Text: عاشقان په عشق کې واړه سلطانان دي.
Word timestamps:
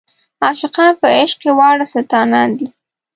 عاشقان 0.43 0.91
په 1.01 1.07
عشق 1.17 1.37
کې 1.41 1.51
واړه 1.57 1.85
سلطانان 1.93 2.49
دي. 2.59 2.67